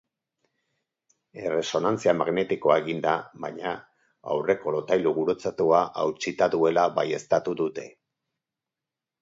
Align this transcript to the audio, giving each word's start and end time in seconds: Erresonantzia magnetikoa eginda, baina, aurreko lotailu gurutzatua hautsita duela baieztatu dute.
Erresonantzia 1.41 2.15
magnetikoa 2.21 2.77
eginda, 2.83 3.13
baina, 3.45 3.73
aurreko 4.37 4.75
lotailu 4.77 5.15
gurutzatua 5.19 5.85
hautsita 6.05 6.51
duela 6.57 6.89
baieztatu 7.01 7.59
dute. 7.65 7.89